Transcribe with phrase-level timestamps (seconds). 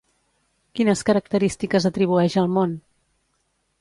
[0.79, 2.77] Quines característiques atribueix al món?